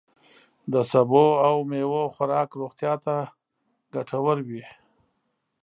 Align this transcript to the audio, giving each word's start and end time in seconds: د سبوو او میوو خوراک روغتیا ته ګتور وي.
د 0.73 0.75
سبوو 0.91 1.27
او 1.47 1.55
میوو 1.69 2.03
خوراک 2.15 2.49
روغتیا 2.61 2.93
ته 3.05 3.15
ګتور 3.93 4.37
وي. 4.47 4.63